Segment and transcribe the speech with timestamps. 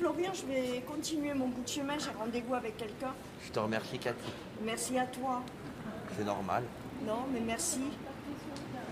[0.00, 1.98] Florian, je vais continuer mon bout de chemin.
[1.98, 3.12] J'ai rendez-vous avec quelqu'un.
[3.44, 4.32] Je te remercie, Cathy.
[4.64, 5.42] Merci à toi.
[6.16, 6.62] C'est normal.
[7.06, 7.80] Non, mais merci.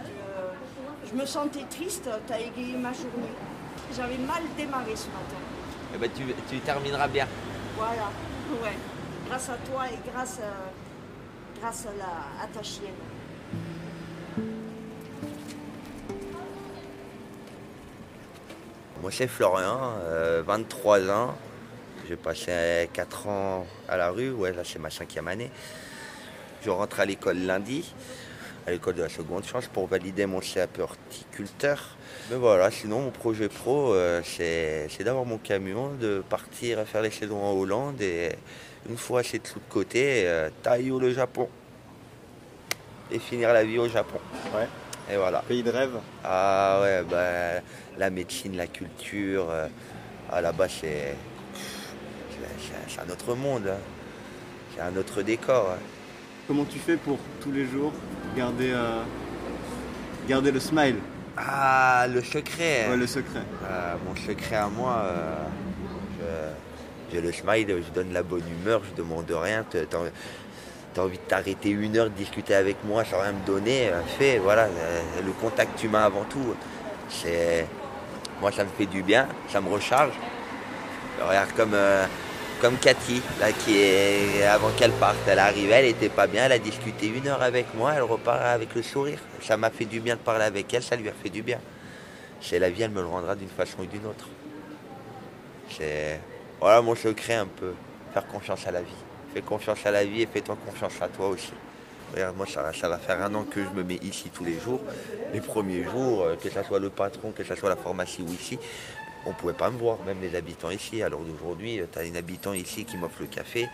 [0.05, 2.11] Je, je me sentais triste.
[2.27, 3.33] Tu as égayé ma journée.
[3.97, 5.41] J'avais mal démarré ce matin.
[5.95, 7.27] Eh ben, tu, tu termineras bien.
[7.77, 8.11] Voilà.
[8.63, 8.73] Ouais.
[9.29, 12.95] Grâce à toi et grâce à, grâce à, la, à ta chienne.
[19.09, 21.35] Moi c'est Florian, euh, 23 ans.
[22.07, 25.51] J'ai passé 4 ans à la rue, ouais là c'est ma cinquième année.
[26.63, 27.95] Je rentre à l'école lundi,
[28.67, 31.97] à l'école de la seconde chance pour valider mon CAP horticulteur.
[32.31, 37.11] Mais voilà, sinon mon projet pro euh, c'est d'avoir mon camion, de partir faire les
[37.11, 38.33] saisons en Hollande et
[38.91, 41.49] une fois c'est tout de côté, euh, le Japon.
[43.11, 44.21] Et finir la vie au Japon.
[45.11, 45.43] Et voilà.
[45.47, 45.99] Pays de rêve.
[46.25, 47.61] Ah ouais, bah,
[47.97, 49.69] la médecine, la culture, euh,
[50.31, 51.15] ah, là-bas c'est
[53.07, 53.79] un autre monde, hein.
[54.75, 55.73] c'est un autre décor.
[55.75, 55.79] hein.
[56.47, 57.93] Comment tu fais pour tous les jours
[58.37, 59.03] garder, euh,
[60.29, 60.97] garder le smile,
[61.37, 62.89] Ah, le secret.
[62.91, 65.45] ouais, le secret Ah, mon secret à moi, euh,
[66.21, 69.65] je- j'ai le smile, je donne la bonne humeur, je demande rien.
[70.99, 74.03] T'as envie de t'arrêter une heure, de discuter avec moi sans rien me donner, euh,
[74.19, 74.65] fais, voilà.
[74.65, 76.55] euh, Le contact humain avant tout,
[77.09, 77.67] c'est.
[78.41, 80.13] Moi, ça me fait du bien, ça me recharge.
[81.21, 82.05] Regarde comme, euh,
[82.61, 86.53] comme Cathy, là, qui est, avant qu'elle parte, elle arrivait, elle était pas bien, elle
[86.53, 89.19] a discuté une heure avec moi, elle repart avec le sourire.
[89.41, 91.61] Ça m'a fait du bien de parler avec elle, ça lui a fait du bien.
[92.41, 94.29] C'est la vie, elle me le rendra d'une façon ou d'une autre.
[95.71, 96.21] C'est
[96.61, 97.73] voilà mon secret un peu,
[98.13, 99.05] faire confiance à la vie.
[99.39, 101.53] Fais confiance à la vie et fais-toi confiance à toi aussi.
[102.13, 104.81] Regarde, moi, ça, va- faire un an que je me mets ici tous les jours.
[105.33, 108.33] Les premiers jours, euh, que ce soit le patron, que ce soit la pharmacie ou
[108.33, 108.59] ici,
[109.27, 111.05] on ne pouvait pas me voir, même les habitants ici.
[111.05, 113.69] Alors d'aujourd'hui, tu as un habitant ici qui m'offre le café.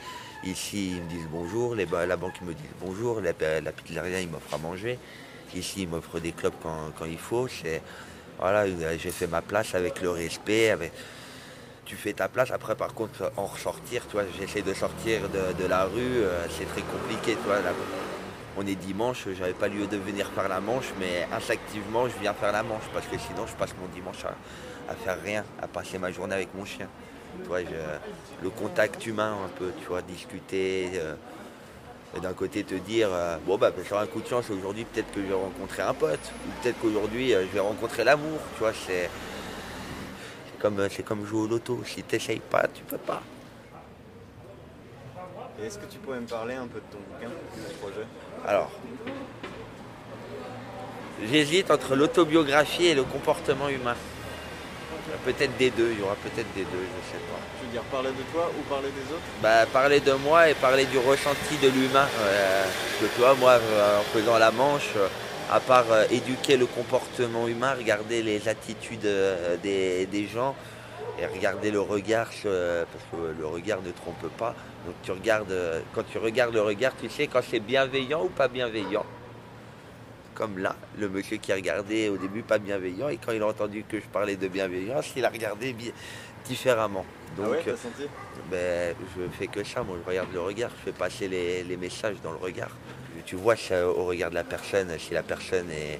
[0.44, 1.74] Ici, ils me disent bonjour.
[1.74, 3.22] La banque me dit bonjour.
[3.22, 4.98] La, la pizzeria, il m'offre à manger.
[5.56, 7.48] Ici, il m'offre des clubs quand, il faut.
[8.38, 10.68] Voilà, euh, j'ai fait ma place avec le respect.
[10.68, 10.92] Avec...
[11.84, 12.50] Tu fais ta place.
[12.50, 16.22] Après, par contre, en ressortir, tu vois, j'essaie de sortir de, la rue.
[16.22, 17.60] euh, c'est très compliqué, tu vois.
[17.60, 17.72] là.
[18.56, 22.32] on est dimanche, j'avais pas lieu de venir faire la manche, mais instinctivement, je viens
[22.34, 24.24] faire la manche parce que sinon, je passe mon dimanche
[24.88, 26.88] à, faire rien, à passer ma journée avec mon chien.
[27.50, 30.90] Je- le contact humain un peu, tu vois, discuter.
[30.94, 31.14] euh,
[32.22, 35.20] d'un côté te dire, euh, bon bah sur un coup de chance aujourd'hui peut-être que
[35.20, 39.10] je vais rencontrer un pote, ou peut-être qu'aujourd'hui je vais rencontrer l'amour, tu vois, c'est
[40.64, 42.18] comme, c'est comme jouer au loto, si tu
[42.50, 43.20] pas, tu peux pas.
[45.60, 48.06] Et est-ce que tu pourrais me parler un peu de ton bouquin, de ton projet?
[48.48, 48.70] Alors,
[51.22, 53.94] j'hésite entre l'autobiographie et le comportement humain.
[55.26, 57.40] Peut-être des deux, il y aura peut-être des deux, je sais pas.
[57.60, 59.22] Tu veux dire parler de toi ou parler des autres?
[59.42, 62.08] Bah, parler de moi et parler du ressenti de l'humain.
[62.20, 65.08] Euh, parce que tu vois, moi, euh, en faisant la manche, euh,
[65.50, 70.54] à part euh, éduquer le comportement humain, regarder les attitudes euh, des, des gens
[71.20, 74.54] et regarder le regard, euh, parce que le regard ne trompe pas.
[74.86, 75.54] Donc tu regardes,
[75.94, 79.04] quand tu regardes le regard, tu sais quand c'est bienveillant ou pas bienveillant.
[80.34, 83.46] Comme là, le monsieur qui a regardé au début pas bienveillant et quand il a
[83.46, 85.92] entendu que je parlais de bienveillance, il a regardé bi-
[86.44, 87.04] différemment.
[87.36, 88.08] Donc, Ah ouais, senti?
[88.50, 91.76] ben, je fais que ça, moi je regarde le regard, je fais passer les, les
[91.76, 92.70] messages dans le regard.
[93.26, 93.54] Tu vois
[93.96, 95.98] au regard de la personne, si la personne est,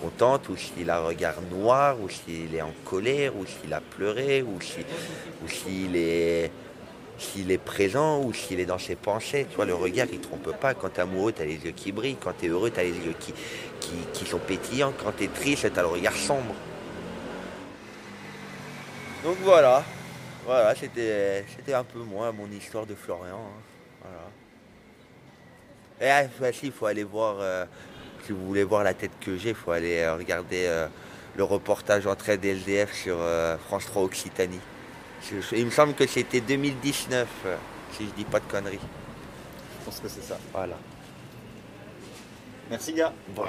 [0.00, 3.80] contente, ou s'il a un regard noir, ou s'il est en colère, ou s'il a
[3.80, 4.84] pleuré, ou si-
[5.42, 6.50] ou s'il est,
[7.18, 9.46] s'il est présent, ou s'il est dans ses pensées.
[9.48, 10.74] Tu vois, le regard, il trompe pas.
[10.74, 12.16] Quand t'es amoureux, t'as les yeux qui brillent.
[12.16, 13.32] Quand t'es heureux, t'as les yeux qui,
[14.12, 14.92] qui, sont pétillants.
[15.02, 16.54] Quand t'es triste, t'as le regard sombre.
[19.24, 19.84] Donc voilà.
[20.44, 23.36] Voilà, c'était, c'était un peu moi, mon histoire de Florian.
[23.36, 23.62] hein.
[24.02, 24.22] Voilà.
[26.00, 27.64] Et ah, bah, si, il faut aller voir, euh,
[28.24, 30.86] si vous voulez voir la tête que j'ai, il faut aller euh, regarder euh,
[31.36, 33.16] le reportage entrée des LDF sur
[33.66, 34.60] France 3 Occitanie.
[35.22, 37.56] Je- je- il me semble que c'était 2019, euh,
[37.92, 38.78] si je dis pas de conneries.
[39.80, 40.38] Je pense que c'est ça.
[40.52, 40.76] Voilà.
[42.70, 43.12] Merci gars.
[43.28, 43.44] Bon,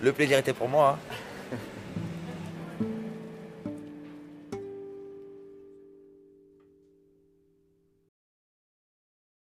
[0.00, 0.98] le plaisir était pour moi.
[1.52, 1.56] hein.